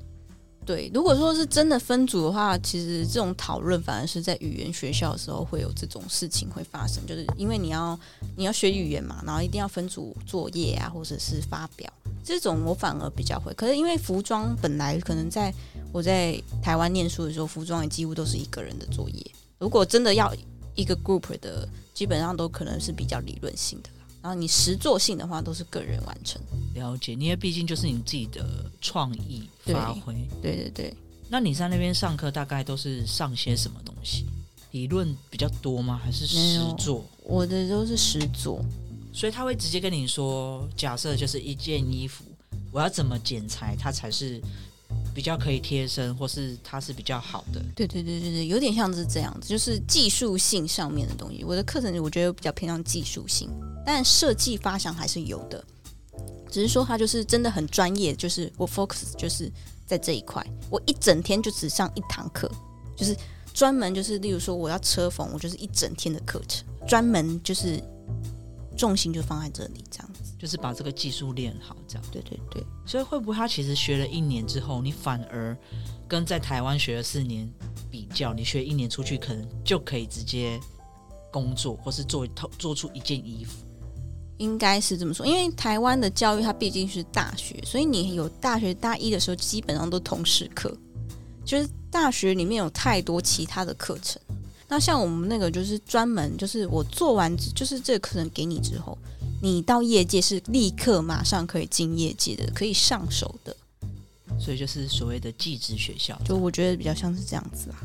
[0.65, 7.99] 对，如果说是真的分组的话，其实这种讨论反而是在语言学校的时候会有这种事情会发生，就是因为你要
[8.37, 11.93] 你要学语言嘛，然后一定要分组作业啊，或者是发表
[12.25, 13.53] 这种，我反而比较会。
[13.55, 15.53] 可是因为服装本来可能在
[15.93, 19.27] 我在台湾念书的时候，服装也几乎都是一个人的作业。
[19.59, 20.33] 如果真的要
[20.77, 23.91] 一个 group 的，基本上都可能是比较理论性的。
[24.23, 26.41] 然后你实作性的话都是个人完成，
[26.75, 30.15] 了解，因为毕竟就是你自己的创意发挥。
[30.41, 30.95] 对对对。
[31.29, 34.25] 那你在那边上课大概都是上些什么东西？
[34.71, 36.01] 理论比较多吗？
[36.03, 37.05] 还是实作？
[37.25, 38.65] 我的都是实作，
[39.13, 42.25] 所以他会直接跟你说，假设就是一件衣服，
[42.71, 44.41] 我要怎么剪裁，它才是。
[45.15, 47.61] 比较可以贴身，或是它是比较好的。
[47.75, 51.45] 对对对对对，有点像是这样子，就是技术性上面的东西。
[51.45, 53.49] 我的课程我觉得比较偏向技术性，
[53.85, 55.65] 但设计发想还是有的。
[56.51, 59.51] 只是说它就是真的很专业，就是我 focus 就是
[59.87, 62.51] 在这一块，我一整天就只上一堂课，
[62.95, 63.17] 就是
[63.55, 67.83] 专门就是例如说我要车缝，我就是一整天的课程，专门就是
[68.77, 70.11] 重心就放在这里这样。
[70.43, 72.05] 就是把这个技术练好，这样。
[72.11, 72.67] 对对对。
[72.85, 75.57] 所以会不会他其实学了一年之后，你反而
[76.09, 77.49] 跟在台湾学了四年
[77.89, 80.59] 比较，你学一年出去可能就可以直接
[81.31, 82.27] 工作，或是做
[82.59, 83.65] 做出一件衣服？
[84.39, 90.77] 应该是这么说，因为台湾的教育它毕竟是大学，所以你有大学大一的时候基本上都同时课，
[91.45, 94.21] 就是大学里面有太多其他的课程。
[94.67, 98.99] 那像我们那个就是专门就是我做完就是这个课程给你之后。
[99.43, 103.57] 你到业界是立刻马上可以进业界的，可以上手的，
[104.39, 107.83] 所以就是所谓的技职学校，就我觉得比较像是这样子啊。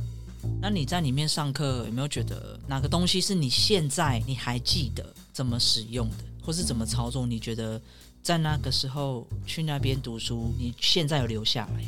[0.62, 7.26] 那你在里面上课有没有觉得哪个东西是你现在你还记得怎么使用的，或是怎么操作？
[7.26, 7.82] 你觉得
[8.22, 11.84] 在那个时候去那边读书，你现在有留下来？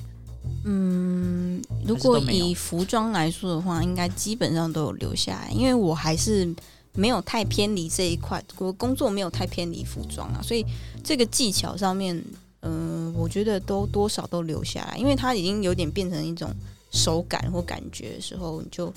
[0.65, 6.55] 嗯，如果以服装来说的话，应该基本上都有留下来，因为我还是。
[6.93, 10.65] 没有太偏离这一块，我工作没有太偏离服装啊，所以
[11.04, 12.21] 这个技巧上面，
[12.62, 16.52] 嗯，我觉得都多少都留下来，因为它已经有点变成一种
[16.91, 18.93] 手感或感觉的时候，你就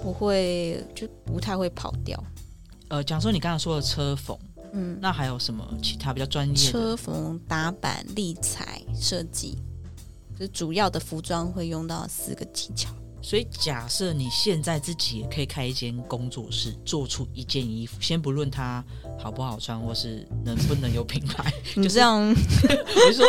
[0.00, 2.22] 不会就不太会跑掉。
[2.88, 4.38] 呃，讲说你刚才说的车缝，
[4.72, 6.54] 嗯，那还有什么其他比较专业？
[6.54, 9.58] 车缝、打板、立裁、设计，
[10.38, 12.90] 就主要的服装会用到四个技巧。
[13.24, 18.84] 所以，假设你现在自己也可以开一间工作室，做出一件衣服，先不论它
[19.16, 23.24] 好不好穿，或是能不能有品牌， 就这样， 我就说，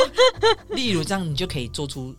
[0.70, 2.14] 例如这样，你就可以做出，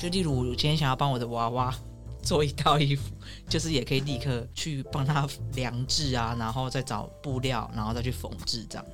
[0.00, 1.74] 就例如我今天想要帮我的娃娃
[2.22, 3.02] 做一套衣服，
[3.48, 8.86] 就是也可以立刻去帮他量制啊，然后再找布料，然后再去缝制，这样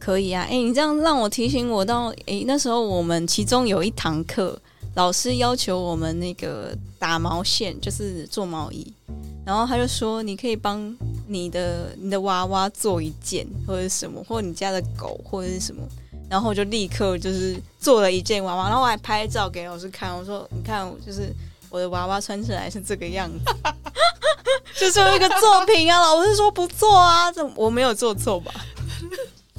[0.00, 0.42] 可以啊。
[0.50, 4.60] 哎，你这样让我提醒我到，哎，那时候我们其中有一堂课。
[4.94, 8.92] 老师要求我们那个打毛线，就是做毛衣，
[9.44, 10.94] 然后他就说你可以帮
[11.26, 15.82] 你的你的娃娃做一件或者什么，或者你家的狗或者是什么，
[16.28, 21.34] 然后我就立刻就是做了一件娃娃，然后我还拍照给老师看，我说你看，就是
[21.70, 23.38] 我的娃娃穿起来是这个样子，
[24.78, 26.00] 就是一个作品啊。
[26.00, 28.52] 老师说不错啊，这我没有做错吧？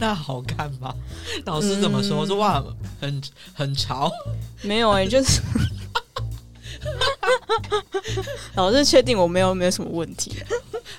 [0.04, 0.94] 那好看吗？
[1.46, 2.26] 老师怎么说？
[2.26, 2.62] 说哇，
[3.00, 3.22] 很
[3.54, 4.12] 很潮。
[4.62, 5.42] 没有哎，就是
[8.56, 10.36] 老师确定我没有没有什么问题。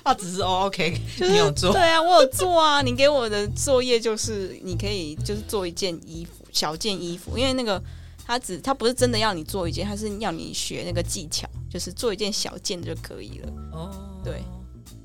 [0.03, 1.71] 他只是 OK，就是你有做？
[1.71, 2.81] 对啊，我有做啊。
[2.81, 7.37] 你给我的作业就是你可以就是做一件衣服，小件衣服。
[7.37, 7.79] 因为那个
[8.25, 13.49] 他只他不是真的要你做一件，他是要你学那个技巧，就是做一件小件就可以了。
[13.71, 13.91] 哦，
[14.23, 14.43] 对，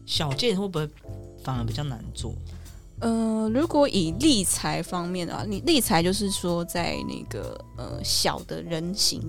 [0.06, 0.88] 小件会不会
[1.44, 2.34] 反而比较难做？
[3.00, 9.22] 呃，如果以立裁方面的话，你立裁就是说在那个呃小的人形，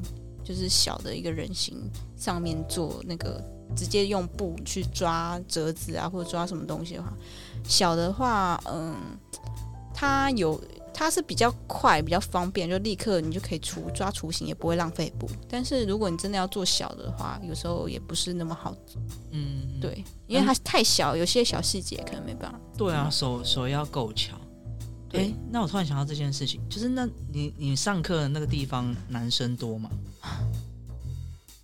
[0.43, 1.77] 就是小的一个人形
[2.17, 3.43] 上面做那个
[3.75, 7.13] 直接用布去抓折子啊，或者抓什么东西的话，
[7.63, 8.95] 小的话，嗯，
[9.93, 10.59] 它有。
[11.03, 15.27] 它是比较快、比较方便，就立刻你就可以除抓雏形，也不会浪费布。
[15.49, 19.01] 但是如果你真的要做小的话，有时候也不是那么好做。
[19.31, 22.59] 嗯，对，因为它太小，有些小细节可能没办法。
[22.77, 24.37] 对啊，手手要够巧。
[25.09, 29.89] 对哎，那我突然想到这件事情，就是那你你上课的那个地方男生多吗？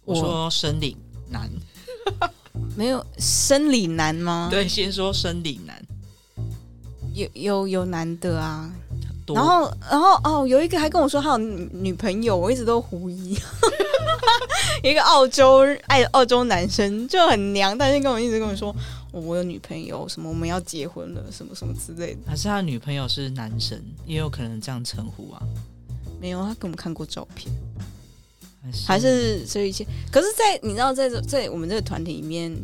[0.04, 0.97] 我我说生理
[1.30, 1.47] 男，
[2.76, 5.80] 没有生理男吗？，对，先说生理男
[7.13, 8.73] 有有有男的啊。
[9.28, 13.38] 多，然后，然后哦，有一个还跟我说他有女女朋友，我一直都狐疑。
[14.82, 18.70] 一个澳洲爱澳洲男生就很娘，但是跟我一直跟我说、
[19.12, 22.20] 哦我有女朋友，什么我们要结婚了，什么什么之类的。
[22.28, 25.42] 还是他女朋友是男生，也有可能这样称呼啊？
[26.22, 27.52] 没有，他给我们看过照片，
[28.86, 29.86] 还是这一些。
[30.12, 32.56] 可是在，你知道，在这在我们这个团体里面，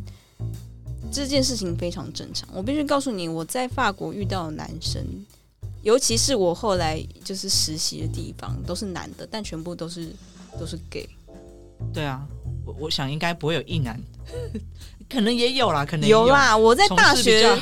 [1.12, 2.48] 这件事情非常正常。
[2.54, 5.04] 我必须告诉你，我在法国遇到的男生，
[5.84, 10.10] 尤其是我后来就是实习的地方，都是男的，但全部都是
[10.60, 11.08] 都是 gay。
[11.94, 12.26] 对啊，
[12.66, 14.02] 我我想应该不会有一男，
[15.10, 17.56] 可能也有啦，可能也有啦，我在大学，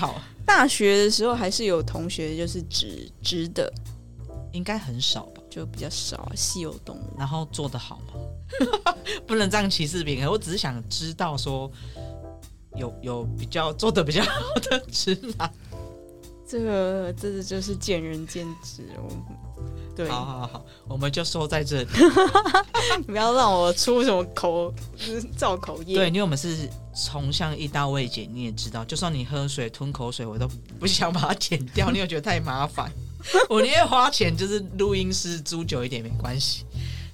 [0.45, 3.73] 大学的时候还是有同学就是直直的，
[4.53, 5.41] 应该很少吧。
[5.49, 7.13] 就比较少啊，稀有动物。
[7.17, 8.93] 然后做的好吗？
[9.27, 11.69] 不能这样歧视别人，我只是想知道说
[12.77, 14.31] 有有比较做的比较好
[14.69, 15.51] 的直男。
[16.51, 19.07] 这个这个就是见仁见智哦。
[19.95, 21.87] 对，好好好，我们就说在这里。
[23.07, 25.95] 不要让我出什么口就是造口业。
[25.95, 30.45] 对，因为我们是从像一刀未剪，你也知道，就算你喝水吞口水，我都
[30.77, 32.91] 不想把它剪掉，你有觉得太麻烦？
[33.49, 36.65] 我宁愿花钱就是录音室租久一点没关系。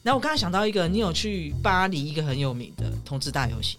[0.02, 3.78] 然后我刚才想到一个，你有去巴黎一个很有名的同志大游行，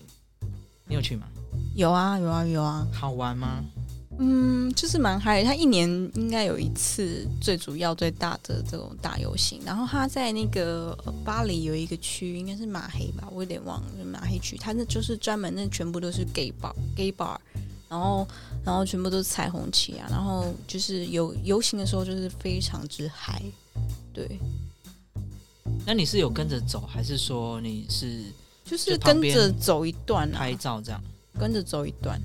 [0.87, 1.27] 你有去吗？
[1.75, 3.65] 有啊有啊有啊，好玩吗？
[3.77, 3.78] 嗯，
[4.75, 5.45] 就是蛮嗨。
[5.45, 14.57] 他一年应该有一次最主要最大的这种大游行，然后他在那个呃巴黎有一个区，应该是马黑吧，我有点忘了，就是马黑区。
[14.57, 17.37] 他那就是专门那全部都是 gay bar gay bar，
[17.89, 18.27] 然后
[18.65, 23.43] 然后全部都是彩虹旗啊，然后就是游游行的时候就是非常之嗨，
[24.13, 24.39] 对，
[25.87, 28.25] 那你是有跟着走，还是说你是
[28.65, 31.01] 就是跟着走一段啊拍，照这样？
[31.39, 32.21] 跟着走一段。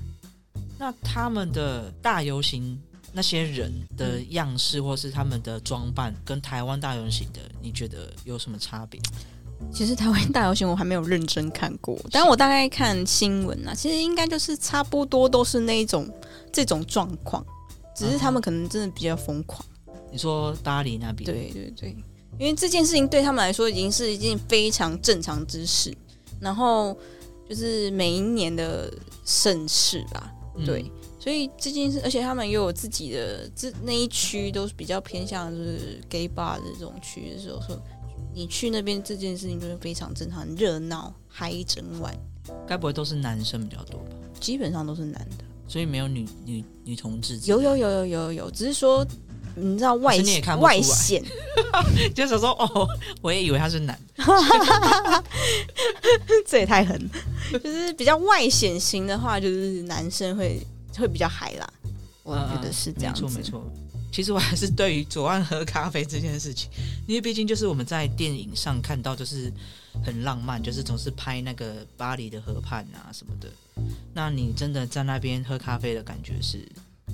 [0.84, 2.78] 那他们的大游行
[3.10, 9.00] 那些人的样式，或是他们的装扮，跟台湾大游行的，你觉得有什么差别？
[9.72, 16.06] 其实台湾大游行我还没有认真看过，但我大概看新闻啊，其实应该就是差不多都是那一种
[16.52, 17.42] 这种状况，
[17.96, 19.64] 只是他们可能真的比较疯狂。
[20.12, 21.96] 你说巴黎那边，，对对对，
[22.38, 25.96] 因为这件事情对他们来说已经是一件非常正常之事，
[26.38, 26.94] 然后
[27.48, 28.92] 就是每一年的
[29.24, 37.82] 盛事吧，嗯对，所以这件事，而且他们又有自己的这那一区都是比较偏向就是 gay bar 的这种区的时候，说
[38.34, 42.14] 你去那边这件事情就是非常正常，热闹，嗨一整晚，
[42.66, 44.06] 该不会都是男生比较多吧？
[44.40, 45.44] 基本上都是男的。
[45.66, 49.04] 所以没有女女女同志有有有有有有，只是说
[49.56, 50.16] 你知道外
[50.60, 51.22] 外显，
[52.14, 52.88] 就是说哦，
[53.20, 54.24] 我也以为他是男的，
[56.46, 57.10] 这也太狠了。
[57.58, 60.60] 就是比较外显型的话，就是男生会
[60.96, 61.72] 会比较嗨啦。
[62.22, 63.72] 我觉得是这样子，嗯没错没错。
[64.10, 66.70] 其实我还是对于左岸喝咖啡这件事情，
[67.06, 69.52] 因为毕竟就是我们在电影上看到，就是
[70.04, 73.48] 很浪漫，就是总是拍那个巴黎的河畔啊什么的。
[74.14, 76.64] 那你真的在那边喝咖啡的感觉是，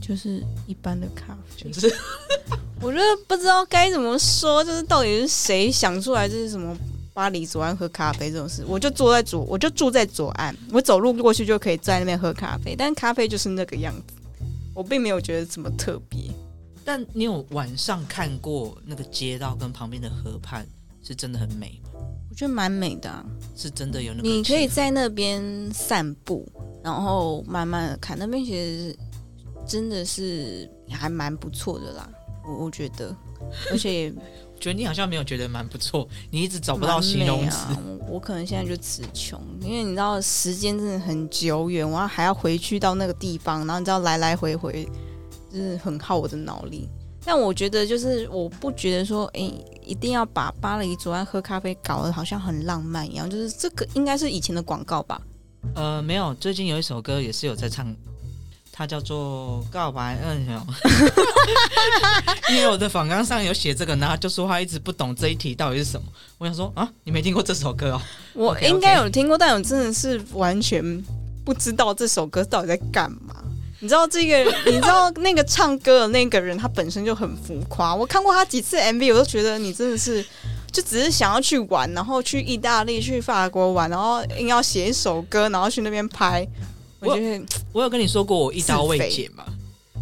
[0.00, 1.70] 就是一般的咖啡。
[1.70, 1.94] 就是
[2.83, 6.76] 我觉得不知道该怎么说，就是到底是谁想出来这是什么
[7.12, 8.64] 巴黎左岸喝咖啡这种事？
[8.66, 14.14] 我就坐在左，我就住在左岸，我走路过去就可以在那边喝咖啡，但咖啡就是那个样子，
[14.74, 16.31] 我并没有觉得怎么特别。
[16.83, 20.66] 但你有晚上看过那个街道跟旁边的河畔，
[21.03, 22.00] 是真的很美吗？
[22.31, 23.22] 我觉得蛮美的、啊，
[23.55, 26.48] 是真的有那个你可以在那边散步，
[26.83, 28.96] 然后慢慢的看，那边其实
[29.70, 32.11] 真的是还蛮不错的啦，
[32.44, 33.14] 我我觉得，
[33.70, 34.11] 而且也
[34.59, 37.68] 觉得你好像没有觉得蛮不错，你一直找不到形容词。
[38.00, 44.88] 我我可能现在就词穷，因为你知道时间真的很久远，我要还要回去到那个地方，然后你知道来来回回，
[45.52, 46.88] 就是很耗我的脑力。
[47.24, 49.52] 但我觉得就是我不觉得说，哎、
[49.87, 55.20] 一定要把巴黎左岸喝咖啡搞得好像很浪漫一样，就是这个应该是以前的广告吧？
[55.74, 57.94] 呃，没有，最近有一首歌也是有在唱，
[58.81, 60.66] 它叫做《告白二雄》，
[62.51, 66.07] 因为我的访纲上有写这个，然后就说他一直不懂这一题到底是什么。
[66.39, 68.01] 我想说啊，你没听过这首歌哦？
[68.33, 70.83] 我应该有听过，但我真的是完全
[71.45, 73.35] 不知道这首歌到底在干嘛。
[73.81, 77.95] 你知道这个， 你知道那个唱歌的那个人，他本身就很浮夸。
[77.95, 80.24] 我看过他几次 MV，我都觉得你真的是，
[80.72, 86.49] 就只是想要去玩，然后去意大利、去法国玩，然后硬要写一首歌，然后去那边拍。
[87.01, 89.44] 我觉得我有跟你说过我一刀未剪嘛。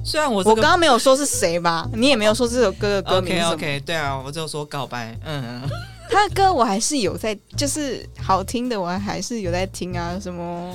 [0.05, 5.19] 虽然我我刚刚没有说是谁吧，你也没有说这首歌的歌名 OK OK，对啊，我就说告白。
[5.25, 5.63] 嗯，
[6.11, 10.75] 他的歌我还是有在，就是好听的，我还是有在听啊，什么。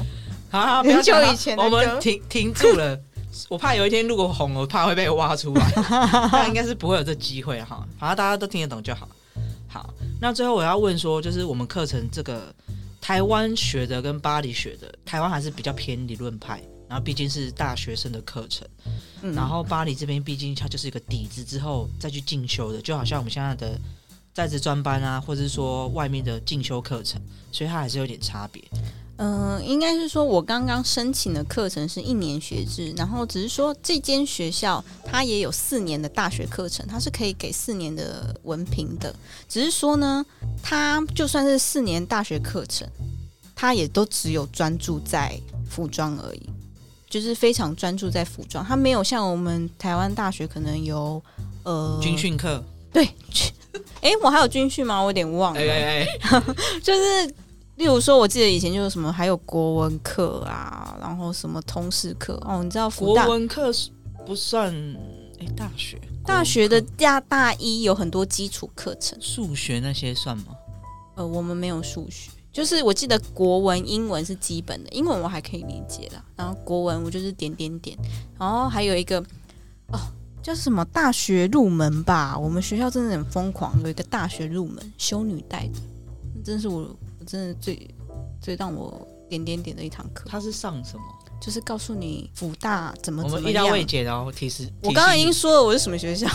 [0.52, 3.00] 好，很久以前我们停停住了。
[3.50, 5.74] 我怕有一天如果红，我怕会被挖出来。
[6.32, 7.84] 那应该是不会有这机会哈。
[7.98, 9.08] 反正大家都听得懂就好。
[9.68, 12.54] 好，那最后我要问说，就是我们课程这个
[13.02, 16.60] 台湾学的跟巴黎学的，台湾还是比较偏理论派。
[16.90, 18.68] 然后毕竟是大学生的课程，
[19.34, 23.80] 然后巴黎这边毕竟它就是一个底子，之后再去进修的，就好像我们现在的
[24.34, 28.64] 在职专班啊，或者是说外面的进修课程，所以它还是有点差别。
[29.18, 39.16] 嗯，应该是说，我刚刚申请的课程是一年学制，然后只是说这间学校它也有四年的大学课程，它是可以给四年的文凭的。
[39.48, 40.24] 只是说呢，
[40.62, 42.88] 它就算是四年大学课程，
[43.64, 45.40] 它也都只有专注在
[45.70, 46.50] 服装而已，
[47.10, 51.24] 就是非常专注在服装，他没有像我们台湾大学可能有
[51.64, 52.62] 呃军训课。
[52.92, 53.06] 对，
[54.04, 55.00] 哎，我还有军训吗？
[55.00, 55.62] 我有点忘了，
[56.84, 57.34] 就是。
[57.76, 62.88] 例如说，我记得以前就是什么，还有国文课啊，然后什么通识课哦，你知道？
[62.92, 63.72] 国文课
[64.28, 64.72] 不算
[65.40, 70.56] 哎，大学大学的大大一有很多基础课程，数学那些算吗？
[71.16, 76.24] 呃，我们没有数学，就是我记得国文、英文是基本的，英文我还可以理解啦。
[76.38, 77.98] 然后国文我就是点点点，
[78.40, 79.20] 然后还有一个
[79.92, 80.00] 哦，
[80.42, 82.38] 叫什么大学入门吧？
[82.38, 85.80] 我们学校真的很疯狂，有一个大学入门修女带的，
[86.46, 86.96] 真是我。
[87.26, 87.90] 真的最
[88.42, 91.04] 最让我点点点的一堂课，他是上什么？
[91.44, 93.66] 就是告诉你福大怎么怎么样。
[93.66, 94.66] 我们意未解，然后提示。
[94.82, 96.26] 我刚刚已经说了我是什么学校，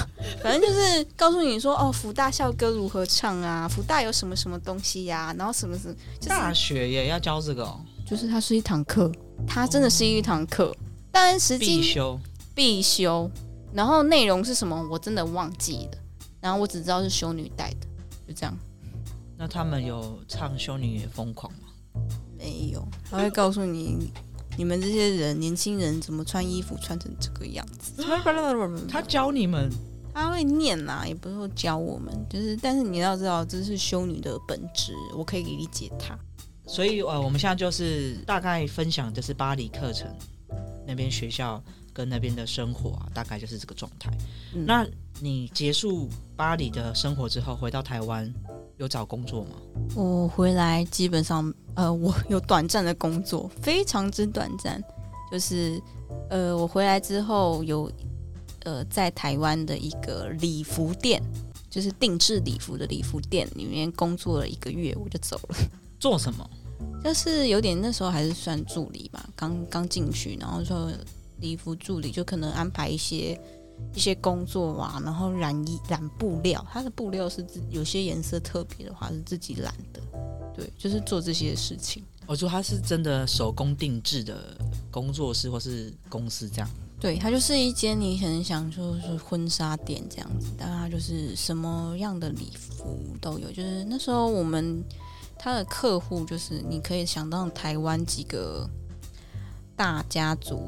[0.43, 5.95] 反正就是告诉你说哦，福大校歌如何唱啊，福大有什么什么东西呀，然后什么什么。
[6.27, 7.81] 大学也要教这个哦？
[8.07, 9.11] 就是它是一堂课，
[9.47, 10.77] 它真的是一堂课，
[11.11, 12.21] 但实际必修
[12.55, 13.31] 必修，
[13.73, 15.99] 然后内容是什么我真的忘记了，
[16.43, 17.87] 然后我只知道是修女带的，
[18.27, 18.55] 就这样。
[19.39, 21.69] 那他们有唱《修女也疯狂》吗？
[22.37, 24.13] 没有，他会告诉你，
[24.59, 28.03] 你们这些人，年轻人怎么穿衣服穿成这个样子。
[28.91, 29.71] 他教你们，
[30.13, 36.19] 他会念呐，也不是说教我们，就是，但是你要知道，这是修女的本质，我可以理解他。
[36.67, 40.13] 所以，呃，我们现在就是大概分享，就是巴黎课程
[40.85, 44.11] 那边学校跟那边的生活啊，大概就是这个状态。
[44.67, 44.85] 那
[45.21, 48.29] 你结束巴黎的生活之后，回到台湾。
[48.79, 49.51] 有找工作吗？
[49.95, 54.83] 我回来基本上，呃，我有短暂的工作，非常之短暂。
[55.31, 55.81] 就是，
[56.31, 57.91] 呃，我回来之后有，
[58.65, 61.21] 呃，在台湾的一个礼服店，
[61.69, 65.57] 就是定制礼服的礼服店里面工作了一个月，我就走了。
[65.99, 66.49] 做什么？
[67.03, 70.91] 就是有点那时候还是算助理吧，刚刚进去，然后说
[71.41, 73.39] 礼服助理就可能安排一些。
[73.95, 80.01] 一些工作啊，然后染衣染布料，它的布料是自有些颜色特别的话是自己染的，
[80.55, 82.05] 对，就是做这些事情。
[82.27, 84.57] 我说它是真的手工定制的
[84.91, 86.69] 工作室或是公司这样？
[87.01, 93.51] 对，它就是一间你很想就是婚纱店这样子，但它就是什么样的礼服都有。
[93.51, 94.85] 就是那时候我们
[95.39, 98.69] 他的客户就是你可以想到台湾几个
[99.75, 100.61] 大家族。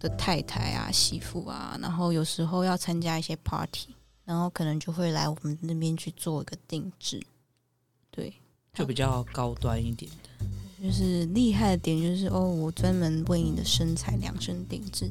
[0.00, 3.94] 的太太啊，媳妇啊，然后有时候要参加一些 party，
[4.24, 7.22] 然后可能就会来我们那边去做一个定制，
[8.10, 8.32] 对，
[8.74, 10.46] 就比较高端一点的。
[10.82, 15.10] 就是厉害的点就是哦，我专门为你的身材量身定制，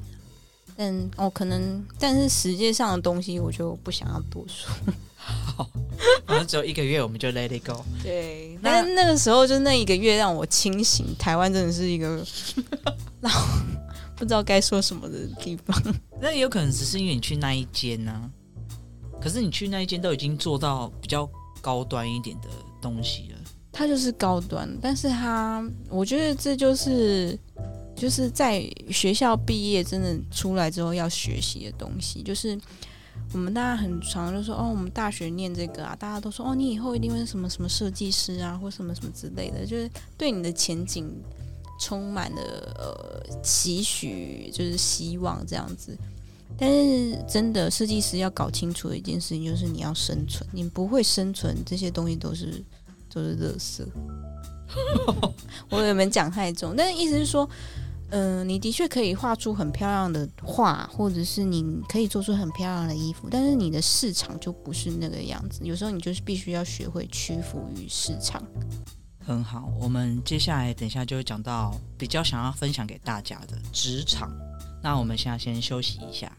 [0.76, 4.68] 但哦可能，但是实际上的东西我就不想要多说。
[5.16, 5.70] 好，
[6.26, 7.86] 反正只有一个月，我们就 let it go。
[8.02, 12.26] 对，但那个时候就那一个月让我清醒，台湾真的是一个
[13.22, 13.30] 老。
[14.20, 18.30] 不知道该说什么的地方，那也有可能只是因为你去那一间呢。
[19.22, 21.28] 可是你去那一间都已经做到比较
[21.61, 22.49] 高端一点的
[22.82, 23.39] 东西了。
[23.72, 27.39] 它就是高端，但是它，我觉得这就是
[27.95, 28.61] 就是在
[28.91, 32.22] 学校毕业真的出来之后要学习的东西。
[32.22, 32.59] 就是
[33.32, 41.09] 我们大家很常就说哦，我们大学念这个啊，大家都说哦，你以后一定会什么什么设计师啊，或什么什么之类的，就是对你的前景。
[41.80, 42.41] 充满了
[42.77, 45.97] 呃期许，就是希望这样子。
[46.57, 50.47] 但是真的，设计师要搞清楚的一件事情，就是你要生存。
[50.51, 52.61] 你不会生存，这些东西都是
[53.11, 53.86] 都是垃圾。
[55.69, 56.75] 我有没有讲太重？
[56.75, 57.49] 但是意思是说，
[58.09, 65.61] 嗯、你的确可以画出很漂亮的画，或者是你可以做出很漂亮的衣服，但是你的市场就不是那个样子。
[65.63, 68.43] 有时候你就是必须要学会屈服于市场。
[69.30, 74.32] 很好，我们接下来等一下就会讲到比较想要分享给大家的职场。
[74.82, 76.32] 那我们现在先休息一下。